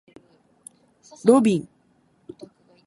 [1.25, 1.69] ロビン